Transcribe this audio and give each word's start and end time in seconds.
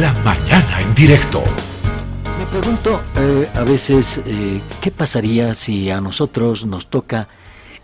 La 0.00 0.12
mañana 0.24 0.80
en 0.80 0.94
directo. 0.94 1.44
Me 2.38 2.46
pregunto 2.46 3.02
eh, 3.14 3.46
a 3.54 3.62
veces 3.62 4.22
eh, 4.24 4.60
qué 4.80 4.90
pasaría 4.90 5.54
si 5.54 5.90
a 5.90 6.00
nosotros 6.00 6.64
nos 6.64 6.86
toca 6.86 7.28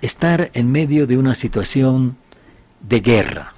estar 0.00 0.50
en 0.54 0.72
medio 0.72 1.06
de 1.06 1.18
una 1.18 1.34
situación 1.34 2.16
de 2.80 3.00
guerra, 3.00 3.52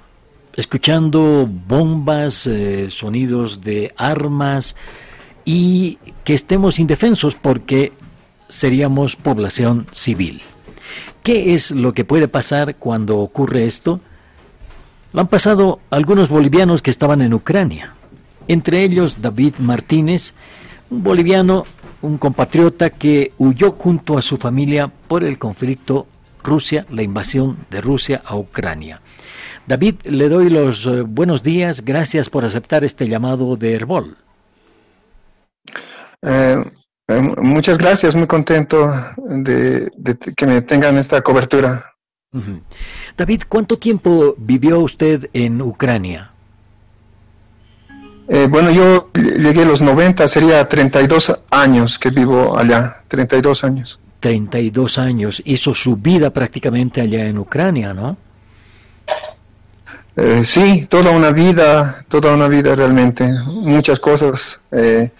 escuchando 0.57 1.47
bombas, 1.49 2.45
eh, 2.45 2.87
sonidos 2.91 3.61
de 3.61 3.93
armas 3.95 4.75
y 5.45 5.97
que 6.25 6.33
estemos 6.33 6.77
indefensos 6.77 7.35
porque 7.35 7.93
seríamos 8.49 9.15
población 9.15 9.87
civil. 9.93 10.41
¿Qué 11.23 11.55
es 11.55 11.71
lo 11.71 11.93
que 11.93 12.03
puede 12.03 12.27
pasar 12.27 12.75
cuando 12.75 13.19
ocurre 13.19 13.65
esto? 13.65 14.01
Lo 15.13 15.21
han 15.21 15.27
pasado 15.27 15.79
algunos 15.89 16.29
bolivianos 16.29 16.81
que 16.81 16.91
estaban 16.91 17.21
en 17.21 17.33
Ucrania, 17.33 17.95
entre 18.47 18.83
ellos 18.83 19.21
David 19.21 19.55
Martínez, 19.59 20.33
un 20.89 21.03
boliviano, 21.03 21.65
un 22.01 22.17
compatriota 22.17 22.89
que 22.89 23.33
huyó 23.37 23.71
junto 23.71 24.17
a 24.17 24.21
su 24.21 24.37
familia 24.37 24.91
por 25.07 25.23
el 25.23 25.37
conflicto 25.37 26.07
Rusia, 26.43 26.85
la 26.89 27.03
invasión 27.03 27.57
de 27.69 27.81
Rusia 27.81 28.21
a 28.25 28.35
Ucrania. 28.35 29.01
David, 29.67 29.95
le 30.05 30.27
doy 30.27 30.49
los 30.49 30.85
eh, 30.85 31.01
buenos 31.01 31.43
días, 31.43 31.85
gracias 31.85 32.29
por 32.29 32.45
aceptar 32.45 32.83
este 32.83 33.07
llamado 33.07 33.55
de 33.55 33.73
Herbol. 33.73 34.17
Eh, 36.23 36.63
eh, 37.07 37.21
muchas 37.37 37.77
gracias, 37.77 38.15
muy 38.15 38.27
contento 38.27 38.93
de, 39.17 39.91
que 40.35 40.45
me 40.45 40.61
tengan 40.61 40.97
esta 40.97 41.21
cobertura. 41.21 41.85
David, 43.17 43.43
¿cuánto 43.47 43.77
tiempo 43.77 44.35
vivió 44.37 44.79
usted 44.79 45.29
en 45.33 45.61
Ucrania? 45.61 46.30
Eh, 48.33 48.47
bueno, 48.49 48.71
yo 48.71 49.09
llegué 49.13 49.63
a 49.63 49.65
los 49.65 49.81
90, 49.81 50.25
sería 50.25 50.65
32 50.65 51.37
años 51.49 51.99
que 51.99 52.11
vivo 52.11 52.57
allá, 52.57 53.01
32 53.09 53.65
años. 53.65 53.99
32 54.21 54.99
años, 54.99 55.41
hizo 55.43 55.75
su 55.75 55.97
vida 55.97 56.29
prácticamente 56.29 57.01
allá 57.01 57.25
en 57.25 57.37
Ucrania, 57.37 57.93
¿no? 57.93 58.15
Eh, 60.15 60.45
sí, 60.45 60.87
toda 60.89 61.11
una 61.11 61.31
vida, 61.31 62.05
toda 62.07 62.33
una 62.33 62.47
vida 62.47 62.73
realmente, 62.73 63.29
muchas 63.47 63.99
cosas. 63.99 64.61
Eh, 64.71 65.11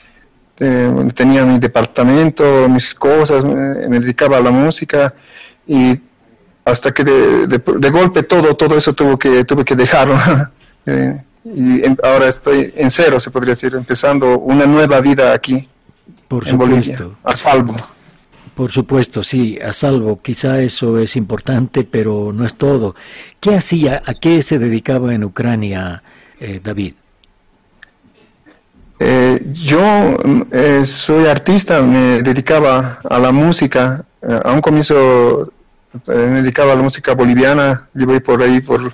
tenía 1.14 1.44
mi 1.44 1.60
departamento, 1.60 2.70
mis 2.70 2.96
cosas, 2.96 3.44
me, 3.44 4.00
dedicaba 4.00 4.38
a 4.38 4.42
la 4.42 4.52
música 4.52 5.14
y 5.68 6.00
hasta 6.64 6.94
que 6.94 7.04
de, 7.04 7.90
golpe 7.90 8.24
todo, 8.24 8.56
todo 8.56 8.78
eso 8.78 8.94
tuvo 8.94 9.20
que, 9.20 9.44
tuve 9.44 9.66
que 9.66 9.76
dejarlo. 9.76 10.18
y 11.44 11.82
ahora 12.04 12.28
estoy 12.28 12.72
en 12.76 12.90
cero, 12.90 13.20
se 13.20 13.32
podría 13.32 13.52
decir, 13.52 13.74
empezando 13.76 14.40
una 14.40 14.66
nueva 14.66 15.02
vida 15.02 15.34
aquí 15.34 15.68
Por 16.28 16.48
en 16.48 16.58
Bolivia, 16.58 16.98
a 17.24 17.36
salvo. 17.36 17.76
Por 18.56 18.70
supuesto, 18.70 19.24
sí, 19.24 19.58
a 19.60 19.74
salvo. 19.74 20.22
Quizá 20.22 20.60
eso 20.60 21.00
es 21.00 21.16
importante, 21.16 21.84
pero 21.84 22.32
no 22.34 22.46
es 22.46 22.56
todo. 22.56 22.96
¿Qué 23.40 23.56
hacía, 23.56 24.04
a 24.06 24.14
qué 24.14 24.44
se 24.44 24.60
dedicaba 24.60 25.16
en 25.16 25.24
Ucrania, 25.24 26.04
eh, 26.40 26.60
David? 26.64 26.94
Eh, 29.00 29.42
yo 29.52 30.18
eh, 30.52 30.86
soy 30.86 31.26
artista, 31.26 31.82
me 31.82 32.22
dedicaba 32.22 33.00
a 33.10 33.20
la 33.20 33.32
música. 33.32 34.06
a 34.22 34.52
un 34.52 34.62
comienzo 34.62 35.52
me 36.06 36.42
dedicaba 36.42 36.74
a 36.74 36.76
la 36.76 36.84
música 36.84 37.16
boliviana, 37.16 37.90
llevé 37.96 38.22
por 38.22 38.44
ahí, 38.44 38.62
por, 38.62 38.94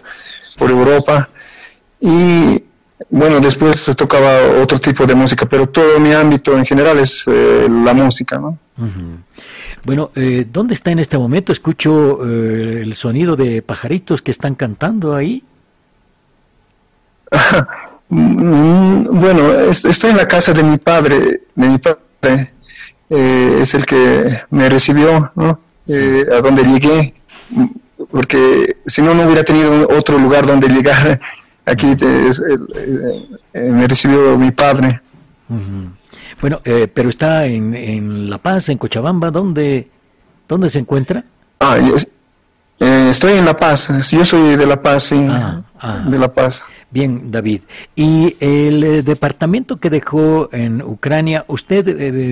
por 0.57 0.71
Europa 0.71 1.29
y 1.99 2.63
bueno, 3.09 3.39
después 3.39 3.85
tocaba 3.95 4.61
otro 4.61 4.79
tipo 4.79 5.05
de 5.05 5.15
música, 5.15 5.45
pero 5.45 5.67
todo 5.67 5.99
mi 5.99 6.11
ámbito 6.13 6.57
en 6.57 6.65
general 6.65 6.97
es 6.99 7.23
eh, 7.27 7.67
la 7.69 7.93
música, 7.93 8.37
¿no? 8.37 8.57
Bueno, 9.83 10.11
eh, 10.15 10.45
¿dónde 10.51 10.73
está 10.73 10.91
en 10.91 10.99
este 10.99 11.17
momento? 11.17 11.51
Escucho 11.51 12.19
eh, 12.25 12.81
el 12.81 12.95
sonido 12.95 13.35
de 13.35 13.61
pajaritos 13.61 14.21
que 14.21 14.31
están 14.31 14.55
cantando 14.55 15.15
ahí. 15.15 15.43
Mm, 18.09 19.19
bueno, 19.19 19.51
estoy 19.69 20.11
en 20.11 20.15
la 20.15 20.29
casa 20.29 20.53
de 20.53 20.63
mi 20.63 20.77
padre, 20.77 21.41
de 21.53 21.67
mi 21.67 21.77
padre, 21.77 22.53
es 23.09 23.73
el 23.73 23.85
que 23.85 24.43
me 24.49 24.69
recibió, 24.69 25.29
¿no? 25.35 25.59
a 25.89 26.41
donde 26.41 26.63
llegué, 26.63 27.13
porque 28.09 28.77
si 28.85 29.01
no, 29.01 29.13
no 29.13 29.23
hubiera 29.25 29.43
tenido 29.43 29.89
otro 29.89 30.17
lugar 30.17 30.45
donde 30.45 30.69
llegar 30.69 31.19
aquí 31.67 31.95
me 33.53 33.87
recibió 33.87 34.37
mi 34.37 34.51
padre. 34.51 35.01
Bueno, 36.41 36.61
eh, 36.63 36.87
pero 36.93 37.09
está 37.09 37.45
en, 37.45 37.73
en, 37.75 38.29
La 38.29 38.37
Paz, 38.37 38.69
en 38.69 38.77
Cochabamba, 38.77 39.31
¿dónde, 39.31 39.89
dónde 40.47 40.69
se 40.69 40.79
encuentra? 40.79 41.23
Ah, 41.59 41.77
eh, 42.79 43.07
estoy 43.09 43.33
en 43.33 43.45
La 43.45 43.57
Paz, 43.57 43.89
yo 44.11 44.23
soy 44.23 44.55
de 44.55 44.67
La 44.67 44.81
Paz, 44.81 45.03
sí, 45.03 45.25
ah, 45.27 45.63
ah. 45.79 46.05
de 46.07 46.17
La 46.19 46.31
Paz. 46.31 46.61
Bien, 46.91 47.31
David. 47.31 47.61
¿Y 47.95 48.37
el 48.39 48.83
eh, 48.83 49.03
departamento 49.03 49.77
que 49.77 49.89
dejó 49.89 50.49
en 50.51 50.81
Ucrania, 50.81 51.43
usted 51.47 51.85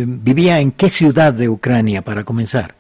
vivía 0.07 0.59
en 0.59 0.71
qué 0.71 0.89
ciudad 0.89 1.33
de 1.33 1.49
Ucrania 1.49 2.01
para 2.03 2.23
comenzar? 2.23 2.75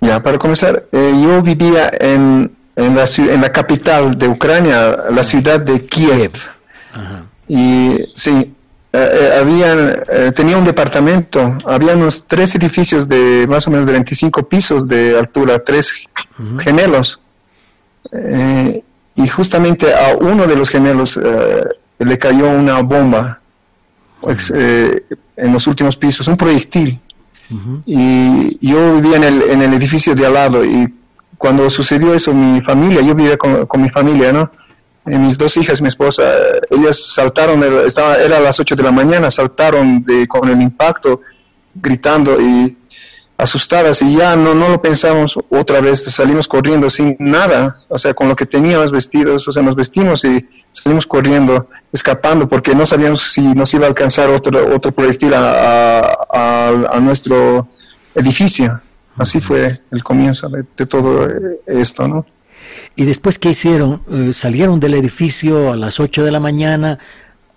Ya, 0.00 0.20
para 0.20 0.36
comenzar, 0.36 0.86
yo 0.92 1.40
vivía 1.42 1.88
en 2.00 2.50
en 2.76 2.96
la, 2.96 3.04
en 3.04 3.40
la 3.40 3.52
capital 3.52 4.16
de 4.16 4.28
Ucrania, 4.28 4.96
la 5.10 5.24
ciudad 5.24 5.60
de 5.60 5.84
Kiev. 5.86 6.32
Y 7.48 7.98
sí, 8.14 8.54
eh, 8.94 9.10
eh, 9.12 9.38
habían, 9.40 10.02
eh, 10.10 10.32
tenía 10.34 10.56
un 10.58 10.64
departamento, 10.64 11.58
había 11.64 11.94
unos 11.94 12.26
tres 12.26 12.54
edificios 12.54 13.08
de 13.08 13.46
más 13.48 13.66
o 13.66 13.70
menos 13.70 13.86
de 13.86 13.92
25 13.92 14.48
pisos 14.48 14.86
de 14.86 15.18
altura, 15.18 15.62
tres 15.64 16.08
gemelos. 16.58 17.20
y 19.14 19.28
justamente 19.28 19.94
a 19.94 20.16
uno 20.16 20.46
de 20.46 20.56
los 20.56 20.68
gemelos 20.68 21.18
le 21.98 22.18
cayó 22.18 22.50
una 22.50 22.80
bomba 22.80 23.40
pues, 24.20 24.50
en 24.50 25.52
los 25.52 25.66
últimos 25.66 25.96
pisos, 25.96 26.26
un 26.28 26.36
proyectil. 26.36 27.00
Y 27.86 28.66
yo 28.66 28.94
vivía 28.96 29.16
en 29.16 29.24
el, 29.24 29.42
en 29.42 29.62
el 29.62 29.74
edificio 29.74 30.14
de 30.14 30.26
al 30.26 30.34
lado 30.34 30.64
y 30.64 30.92
cuando 31.42 31.68
sucedió 31.68 32.14
eso, 32.14 32.32
mi 32.32 32.60
familia, 32.60 33.02
yo 33.02 33.16
vivía 33.16 33.36
con, 33.36 33.82
mi 33.82 33.88
familia, 33.88 34.32
¿no? 34.32 34.52
Eh, 35.04 35.18
mis 35.18 35.36
dos 35.36 35.56
hijas, 35.56 35.82
mi 35.82 35.88
esposa, 35.88 36.22
ellas 36.70 37.14
saltaron, 37.14 37.60
estaba, 37.84 38.16
era 38.18 38.36
a 38.36 38.40
las 38.40 38.60
8 38.60 38.76
de 38.76 38.82
la 38.84 38.92
mañana, 38.92 39.28
saltaron 39.28 40.00
de, 40.02 40.28
con 40.28 40.48
el 40.48 40.62
impacto, 40.62 41.20
gritando 41.74 42.40
y 42.40 42.78
asustadas 43.36 44.02
y 44.02 44.14
ya 44.14 44.36
no, 44.36 44.54
no 44.54 44.68
lo 44.68 44.80
pensamos 44.80 45.36
otra 45.50 45.80
vez, 45.80 46.04
salimos 46.04 46.46
corriendo 46.46 46.88
sin 46.88 47.16
nada, 47.18 47.82
o 47.88 47.98
sea, 47.98 48.14
con 48.14 48.28
lo 48.28 48.36
que 48.36 48.46
teníamos 48.46 48.92
vestidos, 48.92 49.48
o 49.48 49.50
sea, 49.50 49.64
nos 49.64 49.74
vestimos 49.74 50.24
y 50.24 50.48
salimos 50.70 51.08
corriendo, 51.08 51.68
escapando, 51.92 52.48
porque 52.48 52.72
no 52.72 52.86
sabíamos 52.86 53.20
si 53.20 53.40
nos 53.40 53.74
iba 53.74 53.86
a 53.86 53.88
alcanzar 53.88 54.30
otro, 54.30 54.72
otro 54.72 54.92
proyectil 54.92 55.32
a 55.34 57.00
nuestro 57.02 57.66
edificio. 58.14 58.80
Así 59.16 59.40
fue 59.40 59.70
el 59.90 60.02
comienzo 60.02 60.48
de, 60.48 60.86
todo 60.86 61.28
eh, 61.28 61.60
esto, 61.66 62.08
¿no? 62.08 62.26
¿Y 62.96 63.04
después 63.04 63.38
qué 63.38 63.50
hicieron? 63.50 64.02
Eh, 64.10 64.32
¿Salieron 64.32 64.80
del 64.80 64.94
edificio 64.94 65.72
a 65.72 65.76
las 65.76 66.00
8 66.00 66.24
de 66.24 66.30
la 66.30 66.40
mañana 66.40 66.98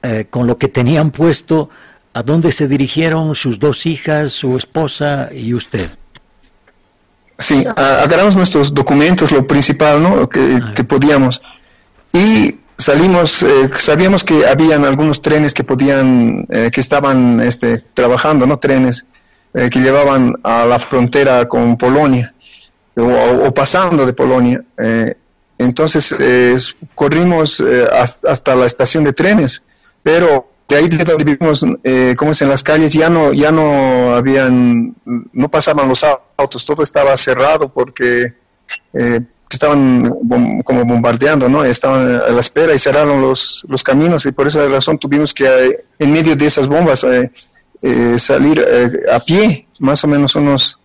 eh, 0.02 0.28
con 0.30 0.48
lo 0.48 0.58
que 0.58 0.68
tenían 0.68 1.12
puesto? 1.12 1.70
¿A 2.14 2.24
dónde 2.24 2.52
se 2.52 2.68
dirigieron 2.68 3.36
sus 3.36 3.60
dos 3.60 3.86
hijas, 3.86 4.34
su 4.34 4.58
esposa 4.58 5.30
y 5.34 5.54
usted? 5.54 5.90
Sí, 7.38 7.66
agarramos 7.76 8.38
nuestros 8.38 8.74
documentos, 8.74 9.32
lo 9.32 9.46
principal, 9.46 10.02
¿no? 10.02 10.30
Que, 10.30 10.60
ah. 10.62 10.74
que 10.74 10.86
podíamos. 10.86 11.42
Y 12.14 12.60
salimos, 12.78 13.46
sabíamos 13.76 14.24
que 14.24 14.48
habían 14.48 14.86
algunos 14.86 15.22
trenes 15.22 15.54
que 15.54 15.66
podían, 15.66 16.46
que 16.48 16.80
estaban 16.80 17.42
este, 17.42 17.80
trabajando, 17.80 18.48
¿no? 18.48 18.58
Trenes 18.58 19.06
eh, 19.58 19.70
que 19.70 19.80
llevaban 19.80 20.36
a 20.44 20.66
la 20.66 20.78
frontera 20.78 21.48
con 21.48 21.78
Polonia 21.78 22.34
o, 22.98 23.54
pasando 23.54 24.06
de 24.06 24.12
Polonia. 24.12 24.62
Eh, 24.78 25.16
entonces 25.58 26.14
eh, 26.20 26.58
corrimos 26.94 27.64
hasta, 27.94 28.54
la 28.54 28.66
estación 28.66 29.06
de 29.06 29.14
trenes, 29.14 29.62
pero 30.04 30.50
de 30.68 30.76
ahí 30.76 30.90
de 30.90 31.06
donde 31.06 31.24
vivimos, 31.24 31.66
como 32.18 32.32
es 32.32 32.42
en 32.42 32.50
las 32.50 32.64
calles, 32.64 32.92
ya 32.92 33.10
no, 33.10 33.32
ya 33.32 33.52
no 33.52 34.14
habían, 34.14 34.94
no 35.06 35.50
pasaban 35.50 35.88
los 35.88 36.04
autos, 36.36 36.66
todo 36.66 36.84
estaba 36.84 37.16
cerrado 37.16 37.70
porque 37.70 38.26
estaban 39.50 40.10
como 40.66 40.84
bombardeando, 40.84 41.48
¿no? 41.48 41.64
Estaban 41.64 42.08
a 42.08 42.30
la 42.30 42.40
espera 42.42 42.74
y 42.74 42.80
cerraron 42.80 43.22
los, 43.22 43.66
los 43.70 43.84
caminos 43.84 44.26
y 44.26 44.34
por 44.34 44.48
esa 44.48 44.68
razón 44.68 44.98
tuvimos 44.98 45.34
que, 45.34 45.76
en 45.98 46.12
medio 46.12 46.36
de 46.36 46.46
esas 46.46 46.68
bombas, 46.68 47.06
eh, 47.82 48.18
salir 48.18 48.64
eh, 48.68 49.12
a 49.12 49.20
pie, 49.20 49.68
más 49.80 50.04
o 50.04 50.08
menos 50.08 50.36
unos 50.36 50.80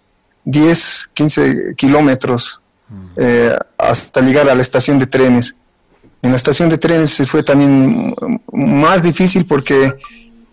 10, 0.44 1.10
15 1.14 1.74
kilómetros 1.76 2.60
mm. 2.88 3.06
eh, 3.16 3.56
hasta 3.78 4.20
llegar 4.20 4.48
a 4.48 4.54
la 4.54 4.60
estación 4.60 4.98
de 4.98 5.06
trenes. 5.06 5.56
En 6.22 6.30
la 6.30 6.36
estación 6.36 6.68
de 6.68 6.78
trenes 6.78 7.22
fue 7.26 7.42
también 7.42 8.14
más 8.52 9.02
difícil 9.02 9.46
porque 9.46 9.94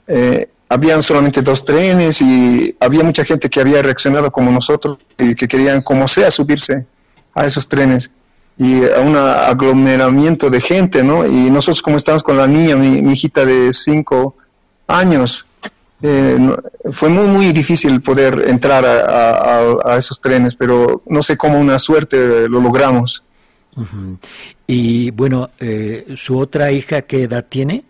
eh, 0.08 0.50
habían 0.70 1.02
solamente 1.02 1.42
dos 1.42 1.66
trenes 1.66 2.22
y 2.22 2.76
había 2.80 3.04
mucha 3.04 3.24
gente 3.24 3.50
que 3.50 3.60
había 3.60 3.82
reaccionado 3.82 4.32
como 4.32 4.52
nosotros 4.52 4.98
y 5.18 5.36
que 5.36 5.48
querían 5.48 5.82
como 5.82 6.08
sea 6.08 6.30
subirse 6.30 6.86
a 7.34 7.46
esos 7.46 7.68
trenes 7.68 8.12
y 8.58 8.84
a 8.86 9.00
un 9.00 9.16
aglomeramiento 9.16 10.50
de 10.50 10.60
gente, 10.60 11.04
¿no? 11.04 11.26
Y 11.26 11.52
nosotros 11.52 11.82
como 11.82 11.98
estábamos 11.98 12.24
con 12.24 12.38
la 12.38 12.48
niña, 12.48 12.76
mi, 12.76 13.12
hijita 13.12 13.46
de 13.46 13.72
cinco 13.72 14.36
años, 14.88 15.46
eh, 16.02 16.38
fue 16.92 17.10
muy, 17.10 17.28
muy 17.28 17.52
difícil 17.52 18.02
poder 18.02 18.46
entrar 18.48 18.86
a, 18.86 19.98
esos 19.98 20.22
trenes, 20.22 20.56
pero 20.56 21.02
no 21.08 21.24
sé 21.24 21.38
cómo 21.38 21.60
una 21.60 21.80
suerte 21.80 22.48
lo 22.48 22.62
logramos. 22.62 23.24
Y 24.66 25.12
bueno, 25.12 25.52
eh, 25.60 26.14
¿su 26.16 26.38
otra 26.38 26.72
hija 26.72 27.04
qué 27.04 27.24
edad 27.24 27.46
tiene? 27.48 27.84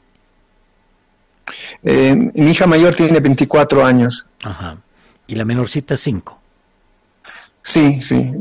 Eh, 1.84 2.14
mi 2.16 2.52
hija 2.52 2.68
mayor 2.68 2.94
tiene 2.94 3.20
24 3.20 3.86
años. 3.86 4.28
Ajá. 4.44 4.78
¿Y 5.28 5.36
la 5.36 5.46
menorcita 5.46 5.96
5? 5.96 6.40
Sí, 7.62 8.00
sí. 8.00 8.32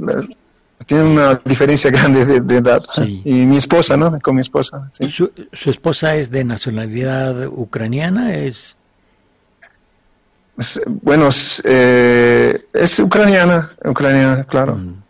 Tiene 0.86 1.02
una 1.04 1.40
diferencia 1.44 1.90
grande 1.92 2.40
de, 2.40 2.56
edad. 2.56 2.82
Y 3.24 3.46
mi 3.46 3.56
esposa, 3.56 3.96
¿no? 3.96 4.18
Con 4.20 4.36
mi 4.36 4.40
esposa. 4.40 4.88
¿Su, 4.90 5.30
esposa 5.52 6.16
es 6.16 6.30
de 6.30 6.44
nacionalidad 6.44 7.46
ucraniana? 7.48 8.36
¿Es...? 8.36 8.76
Bueno, 11.02 11.28
eh, 11.64 12.58
es 12.72 12.98
ucraniana, 12.98 13.70
ucraniana, 13.84 14.44
claro. 14.44 14.76
Mm. 14.76 15.02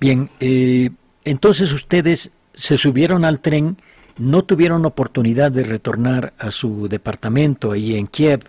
Bien, 0.00 0.30
eh, 0.40 0.90
entonces 1.24 1.72
ustedes 1.72 2.30
se 2.54 2.76
subieron 2.76 3.24
al 3.24 3.40
tren, 3.40 3.76
no 4.18 4.42
tuvieron 4.42 4.84
oportunidad 4.84 5.52
de 5.52 5.64
retornar 5.64 6.32
a 6.38 6.50
su 6.50 6.88
departamento 6.88 7.72
ahí 7.72 7.96
en 7.96 8.06
Kiev, 8.06 8.40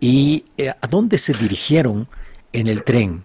¿y 0.00 0.44
eh, 0.56 0.70
a 0.70 0.86
dónde 0.86 1.18
se 1.18 1.32
dirigieron 1.32 2.08
en 2.52 2.66
el 2.66 2.84
tren? 2.84 3.24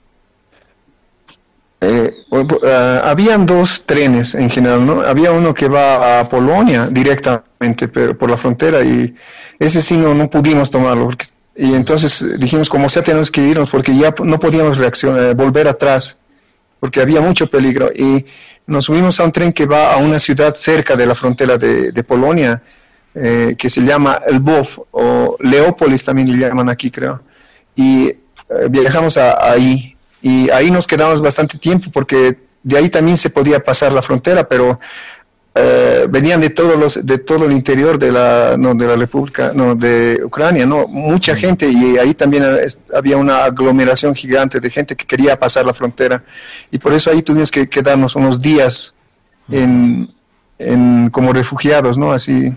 Eh, 1.79 2.11
eh, 2.31 2.99
habían 3.03 3.45
dos 3.45 3.83
trenes 3.83 4.33
en 4.33 4.49
general, 4.49 4.85
¿no? 4.85 5.01
Había 5.01 5.31
uno 5.31 5.53
que 5.53 5.67
va 5.67 6.19
a 6.19 6.27
Polonia 6.27 6.87
directamente 6.87 7.87
pero 7.87 8.17
por 8.17 8.29
la 8.29 8.37
frontera 8.37 8.83
y 8.83 9.13
ese 9.59 9.81
sí 9.81 9.95
no, 9.97 10.13
no 10.13 10.29
pudimos 10.29 10.71
tomarlo. 10.71 11.09
Y 11.57 11.73
entonces 11.73 12.25
dijimos, 12.37 12.69
como 12.69 12.87
sea, 12.87 13.03
tenemos 13.03 13.31
que 13.31 13.41
irnos 13.41 13.69
porque 13.69 13.95
ya 13.97 14.13
no 14.23 14.39
podíamos 14.39 14.77
reaccionar, 14.77 15.35
volver 15.35 15.67
atrás 15.67 16.17
porque 16.79 17.01
había 17.01 17.19
mucho 17.21 17.47
peligro. 17.47 17.91
Y 17.91 18.25
nos 18.67 18.85
subimos 18.85 19.19
a 19.19 19.23
un 19.23 19.31
tren 19.31 19.51
que 19.51 19.65
va 19.65 19.93
a 19.93 19.97
una 19.97 20.19
ciudad 20.19 20.53
cerca 20.53 20.95
de 20.95 21.05
la 21.05 21.15
frontera 21.15 21.57
de, 21.57 22.03
Polonia, 22.03 22.61
eh, 23.15 23.55
que 23.57 23.69
se 23.69 23.81
llama 23.81 24.21
Lvov 24.29 24.85
o 24.91 25.37
Leópolis 25.39 26.03
también 26.03 26.31
le 26.31 26.37
llaman 26.37 26.69
aquí, 26.69 26.91
creo. 26.91 27.23
Y 27.75 28.13
viajamos 28.69 29.17
a, 29.17 29.51
ahí 29.51 29.97
y 30.21 30.49
ahí 30.49 30.71
nos 30.71 30.87
quedamos 30.87 31.21
bastante 31.21 31.57
tiempo 31.57 31.89
porque 31.91 32.37
de 32.63 32.77
ahí 32.77 32.89
también 32.89 33.17
se 33.17 33.29
podía 33.29 33.63
pasar 33.63 33.91
la 33.93 34.01
frontera, 34.01 34.47
pero 34.47 34.79
eh, 35.59 36.05
venían 36.07 36.39
de 36.39 36.51
todos 36.51 36.77
los 36.77 37.03
de 37.03 37.17
todo 37.17 37.45
el 37.45 37.51
interior 37.51 37.97
de 37.97 38.11
la 38.11 38.55
no, 38.57 38.75
de 38.75 38.85
la 38.85 38.95
República 38.95 39.53
no 39.55 39.73
de 39.73 40.19
Ucrania 40.23 40.67
no 40.67 40.87
mucha 40.87 41.35
gente 41.35 41.67
y 41.67 41.97
ahí 41.97 42.13
también 42.13 42.43
había 42.93 43.17
una 43.17 43.45
aglomeración 43.45 44.13
gigante 44.13 44.59
de 44.59 44.69
gente 44.69 44.95
que 44.95 45.05
quería 45.05 45.39
pasar 45.39 45.65
la 45.65 45.73
frontera. 45.73 46.23
Y 46.69 46.77
por 46.77 46.93
eso 46.93 47.09
ahí 47.09 47.23
tuvimos 47.23 47.49
que 47.49 47.67
quedarnos 47.67 48.15
unos 48.15 48.39
días 48.39 48.93
en, 49.49 50.07
en 50.59 51.09
como 51.09 51.33
refugiados 51.33 51.97
no 51.97 52.11
así. 52.11 52.55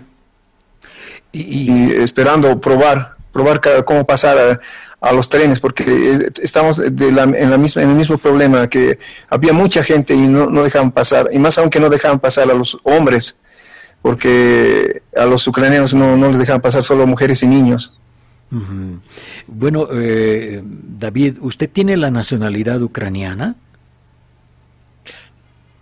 Y, 1.31 1.91
esperando 1.93 2.59
probar 2.61 3.15
probar 3.31 3.61
cómo 3.85 4.05
pasar 4.05 4.37
a, 4.37 4.59
a 5.01 5.11
los 5.11 5.29
trenes, 5.29 5.59
porque 5.59 6.29
estamos 6.41 6.77
de 6.77 7.11
la, 7.11 7.23
en, 7.23 7.49
la 7.49 7.57
misma, 7.57 7.81
en 7.81 7.89
el 7.89 7.95
mismo 7.95 8.19
problema, 8.19 8.67
que 8.67 8.99
había 9.29 9.51
mucha 9.51 9.83
gente 9.83 10.13
y 10.13 10.27
no, 10.27 10.45
no 10.45 10.63
dejaban 10.63 10.91
pasar, 10.91 11.29
y 11.33 11.39
más 11.39 11.57
aún 11.57 11.71
que 11.71 11.79
no 11.79 11.89
dejaban 11.89 12.19
pasar 12.19 12.49
a 12.51 12.53
los 12.53 12.77
hombres, 12.83 13.35
porque 14.03 15.01
a 15.17 15.25
los 15.25 15.47
ucranianos 15.47 15.95
no, 15.95 16.15
no 16.15 16.29
les 16.29 16.37
dejaban 16.37 16.61
pasar 16.61 16.83
solo 16.83 17.07
mujeres 17.07 17.41
y 17.41 17.47
niños. 17.47 17.97
Bueno, 19.47 19.87
eh, 19.91 20.61
David, 20.63 21.37
¿usted 21.41 21.69
tiene 21.69 21.97
la 21.97 22.11
nacionalidad 22.11 22.81
ucraniana? 22.81 23.55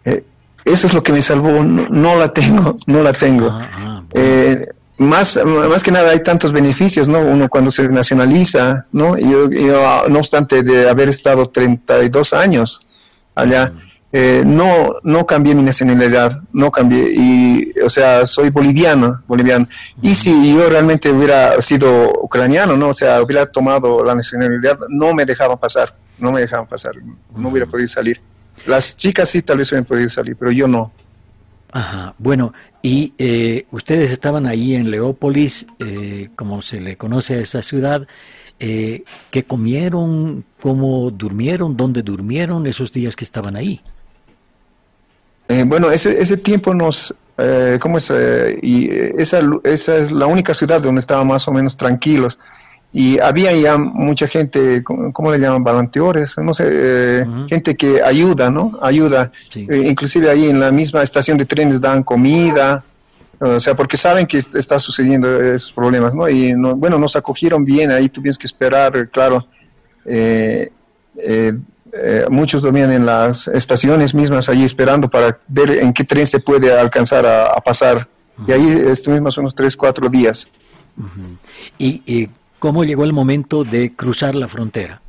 Eh, 0.06 0.24
eso 0.65 0.88
es 0.88 0.94
lo 0.94 1.04
que 1.04 1.12
me 1.12 1.22
salvó, 1.22 1.63
no, 1.63 2.15
la 2.15 2.31
tengo, 2.31 2.77
no 2.86 3.01
la 3.01 3.12
tengo. 3.12 3.50
Ah, 3.51 3.69
ah, 3.74 4.04
eh, 4.13 4.68
más, 5.00 5.40
más 5.44 5.84
que 5.84 5.92
nada 5.92 6.12
hay 6.12 6.22
tantos 6.22 6.51
beneficios, 6.51 7.10
¿no? 7.10 7.19
Uno 7.19 7.50
cuando 7.50 7.72
se 7.72 7.88
nacionaliza, 7.90 8.86
¿no? 8.92 9.18
Yo, 9.18 9.50
yo 9.50 10.07
no 10.10 10.19
obstante 10.19 10.62
de 10.62 10.90
haber 10.90 11.10
estado 11.10 11.50
32 11.50 12.34
años 12.34 12.88
allá, 13.34 13.74
eh, 14.12 14.44
no, 14.46 14.96
no 15.04 15.25
cambié 15.25 15.54
mi 15.56 15.63
nacionalidad, 15.63 16.31
no 16.51 16.72
cambié, 16.72 17.12
y, 17.13 17.74
o 17.80 17.90
sea, 17.90 18.25
soy 18.25 18.50
boliviano, 18.50 19.24
boliviano. 19.28 19.68
Y 20.01 20.16
si 20.16 20.54
yo 20.54 20.69
realmente 20.69 21.12
hubiera 21.12 21.62
sido 21.62 22.12
ucraniano, 22.22 22.75
¿no? 22.75 22.90
O 22.90 22.94
sea, 22.94 23.22
hubiera 23.22 23.46
tomado 23.46 24.04
la 24.04 24.16
nacionalidad, 24.16 24.80
no 24.90 25.13
me 25.13 25.25
dejaban 25.25 25.57
pasar, 25.57 25.96
no 26.18 26.31
me 26.31 26.42
dejaban 26.42 26.68
pasar, 26.68 26.94
no 27.36 27.50
hubiera 27.50 27.68
podido 27.68 27.88
salir. 27.88 28.19
Las 28.66 28.98
chicas 28.98 29.30
sí 29.30 29.44
tal 29.44 29.60
vez 29.60 29.72
hubieran 29.72 29.86
podido 29.86 30.10
salir, 30.10 30.36
pero 30.36 30.51
yo 30.51 30.68
no. 30.68 30.92
Ajá, 31.71 32.16
bueno, 32.18 32.54
y 32.81 33.13
eh, 33.19 33.68
ustedes 33.71 34.10
estaban 34.12 34.48
ahí 34.48 34.74
en 34.74 34.89
Leópolis, 34.89 35.68
eh, 35.77 36.30
como 36.36 36.62
se 36.63 36.81
le 36.81 36.98
conoce 36.98 37.36
a 37.36 37.42
esa 37.42 37.62
ciudad, 37.62 38.07
eh, 38.60 39.04
¿qué 39.30 39.44
comieron? 39.44 40.45
¿Cómo 40.62 41.12
durmieron? 41.12 41.77
¿Dónde 41.77 42.01
durmieron 42.01 42.66
esos 42.66 42.92
días 42.92 43.16
que 43.16 43.24
estaban 43.24 43.56
ahí? 43.56 43.81
Eh, 45.48 45.63
bueno, 45.66 45.92
ese, 45.92 46.19
ese 46.19 46.38
tiempo 46.38 46.74
nos, 46.74 47.13
¿cómo 47.80 47.98
es? 47.98 48.12
y 48.62 48.89
esa, 49.18 49.42
esa 49.63 49.98
es 49.98 50.12
la 50.12 50.25
única 50.25 50.54
ciudad 50.54 50.81
donde 50.81 51.00
estábamos 51.00 51.33
más 51.36 51.48
o 51.48 51.51
menos 51.51 51.77
tranquilos 51.77 52.39
y 52.91 53.19
había 53.19 53.56
ya 53.56 53.77
mucha 53.77 54.27
gente, 54.27 54.83
¿cómo 54.83 55.31
le 55.31 55.38
llaman? 55.38 55.63
Volanteores, 55.63 56.36
no 56.39 56.53
sé, 56.53 56.65
eh, 56.68 57.25
gente 57.47 57.75
que 57.75 58.01
ayuda, 58.01 58.50
¿no? 58.50 58.80
Ayuda. 58.81 59.31
Eh, 59.53 59.83
inclusive 59.86 60.30
ahí 60.30 60.50
en 60.50 60.59
la 60.59 60.71
misma 60.71 61.03
estación 61.03 61.38
de 61.38 61.45
trenes 61.45 61.80
dan 61.80 62.01
comida, 62.01 62.83
o 63.39 63.59
sea, 63.59 63.75
porque 63.75 63.95
saben 63.95 64.25
que 64.25 64.38
está 64.38 64.80
sucediendo 64.80 65.39
esos 65.39 65.71
problemas, 65.71 66.15
¿no? 66.15 66.27
Y 66.27 66.53
bueno, 66.53 66.98
nos 66.98 67.15
acogieron 67.15 67.63
bien, 67.63 67.91
ahí 67.91 68.10
tuvimos 68.10 68.39
que 68.39 68.48
esperar, 68.48 69.10
claro. 69.10 69.48
Eh, 70.05 70.72
muchos 72.29 72.62
dormían 72.63 72.91
en 72.91 73.05
las 73.05 73.48
estaciones 73.48 74.15
mismas, 74.15 74.50
ahí 74.50 74.63
esperando 74.63 75.10
para 75.10 75.39
ver 75.48 75.72
en 75.72 75.93
qué 75.93 76.03
tren 76.03 76.25
se 76.25 76.39
puede 76.39 76.77
alcanzar 76.77 77.25
a, 77.27 77.55
pasar. 77.63 78.08
Y 78.48 78.51
ahí 78.51 78.84
estuvimos 78.88 79.38
unos 79.38 79.53
tres, 79.53 79.77
cuatro 79.77 80.10
días. 80.10 80.50
¿Y, 81.77 82.01
y 82.05 82.29
¿Cómo 82.60 82.84
llegó 82.84 83.06
el 83.06 83.13
momento 83.13 83.63
de 83.63 83.96
cruzar 83.96 84.36
la 84.36 84.48
frontera? 84.48 85.01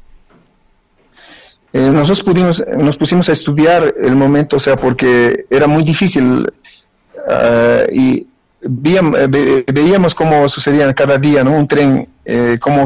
Eh, 1.73 1.91
nosotros 1.91 2.23
pudimos, 2.23 2.65
nos 2.79 2.97
pusimos 2.97 3.29
a 3.29 3.33
estudiar 3.33 3.95
el 4.01 4.17
momento, 4.17 4.57
o 4.57 4.61
sea, 4.61 4.77
porque 4.77 5.47
era 5.51 5.67
muy 5.67 5.85
difícil 5.85 6.51
ah, 7.29 7.83
y 7.93 8.27
eh, 8.63 9.65
veíamos 9.73 10.15
cómo 10.15 10.49
sucedía 10.49 10.93
cada 10.95 11.19
día, 11.19 11.45
¿no? 11.45 11.53
Un 11.57 11.69
tren, 11.69 12.09
eh, 12.25 12.59
cómo, 12.61 12.85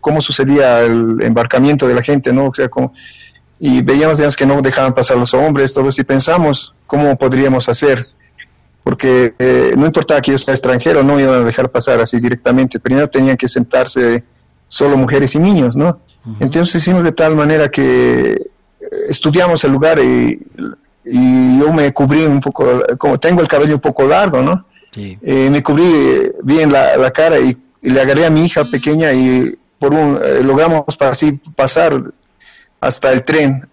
cómo 0.00 0.20
sucedía 0.20 0.80
el 0.80 1.20
embarcamiento 1.20 1.86
de 1.86 1.94
la 1.94 2.02
gente, 2.02 2.32
¿no? 2.32 2.46
O 2.46 2.54
sea, 2.54 2.68
y 3.58 3.82
veíamos 3.82 4.18
digamos, 4.18 4.36
que 4.36 4.46
no 4.46 4.60
dejaban 4.60 4.94
pasar 4.94 5.16
los 5.16 5.32
hombres, 5.32 5.72
todos, 5.72 5.98
y 5.98 6.04
pensamos 6.04 6.74
cómo 6.86 7.16
podríamos 7.16 7.68
hacer 7.68 8.08
porque 8.84 9.34
eh, 9.38 9.72
no 9.76 9.86
importaba 9.86 10.20
que 10.20 10.32
yo 10.32 10.38
sea 10.38 10.52
extranjero, 10.52 11.02
no 11.02 11.18
iban 11.18 11.42
a 11.42 11.44
dejar 11.44 11.70
pasar 11.70 12.00
así 12.00 12.20
directamente. 12.20 12.78
Primero 12.78 13.08
tenían 13.08 13.38
que 13.38 13.48
sentarse 13.48 14.22
solo 14.68 14.98
mujeres 14.98 15.34
y 15.34 15.38
niños, 15.38 15.74
¿no? 15.74 16.00
Entonces 16.38 16.82
hicimos 16.82 17.02
de 17.02 17.12
tal 17.12 17.34
manera 17.34 17.70
que 17.70 18.32
eh, 18.32 18.40
estudiamos 19.08 19.64
el 19.64 19.72
lugar 19.72 19.98
y, 19.98 20.38
yo 21.06 21.70
me 21.72 21.92
cubrí 21.92 22.24
un 22.24 22.40
poco, 22.40 22.82
como 22.96 23.20
tengo 23.20 23.42
el 23.42 23.46
cabello 23.46 23.74
un 23.74 23.80
poco 23.80 24.06
largo, 24.06 24.42
¿no? 24.42 24.66
Eh, 24.96 25.50
me 25.50 25.62
cubrí 25.62 26.32
bien 26.42 26.72
la, 26.72 27.10
cara 27.10 27.38
y, 27.38 27.56
le 27.82 28.00
agarré 28.00 28.24
a 28.24 28.30
mi 28.30 28.46
hija 28.46 28.64
pequeña 28.64 29.12
y 29.12 29.54
por 29.78 29.92
un, 29.92 30.18
logramos 30.42 30.84
así 31.00 31.32
pasar 31.54 32.02
hasta 32.80 33.12
el 33.12 33.22
tren 33.22 33.68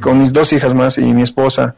con 0.00 0.18
mis 0.18 0.32
dos 0.32 0.52
hijas 0.52 0.74
más 0.74 0.98
y 0.98 1.04
mi 1.14 1.22
esposa. 1.22 1.76